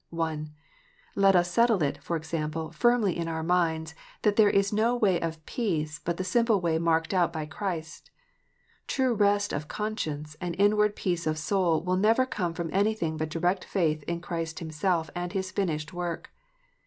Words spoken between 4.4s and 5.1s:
is no